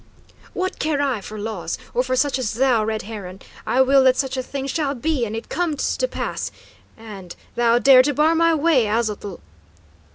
"What 0.53 0.79
care 0.79 0.99
I 0.99 1.21
for 1.21 1.37
laws? 1.37 1.77
Or 1.93 2.01
for 2.01 2.15
such 2.15 2.39
as 2.39 2.55
thou, 2.55 2.83
Red 2.83 3.03
Heron? 3.03 3.39
I 3.67 3.81
will 3.81 4.03
that 4.05 4.17
such 4.17 4.35
a 4.35 4.41
thing 4.41 4.65
shall 4.65 4.95
be, 4.95 5.27
and 5.27 5.35
it 5.35 5.47
comes 5.47 5.95
to 5.97 6.07
pass. 6.07 6.49
And 6.97 7.35
thou 7.53 7.77
dare 7.77 8.01
to 8.01 8.13
bar 8.15 8.33
my 8.33 8.55
way, 8.55 8.87
Aztotl?" 8.87 9.39